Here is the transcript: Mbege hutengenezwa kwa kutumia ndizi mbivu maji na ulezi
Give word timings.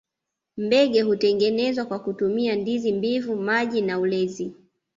Mbege 0.57 1.01
hutengenezwa 1.01 1.85
kwa 1.85 1.99
kutumia 1.99 2.55
ndizi 2.55 2.91
mbivu 2.93 3.35
maji 3.35 3.81
na 3.81 3.99
ulezi 3.99 4.53